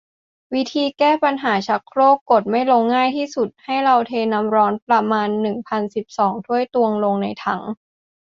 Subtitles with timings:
[0.53, 7.61] วิธีแก้ปัญหาชักโครกกดไม่ลงที่ง่ายที่สุด ให้เราเทน้ำร้อนประมาณ หนึ่งพันสิบสอง ถ้วยตวง ลงในถัง